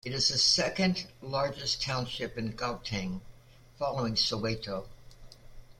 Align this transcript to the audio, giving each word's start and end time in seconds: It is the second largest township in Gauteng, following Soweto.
It 0.03 0.13
is 0.15 0.29
the 0.29 0.39
second 0.39 1.05
largest 1.21 1.83
township 1.83 2.35
in 2.35 2.53
Gauteng, 2.53 3.21
following 3.77 4.15
Soweto. 4.15 4.87